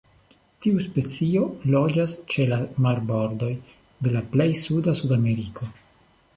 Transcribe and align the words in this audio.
Tiu 0.65 0.79
specio 0.85 1.43
loĝas 1.75 2.15
ĉe 2.33 2.47
la 2.55 2.59
marbordoj 2.87 3.53
de 4.09 4.25
plej 4.35 4.51
suda 4.65 4.99
Sudameriko. 5.03 5.73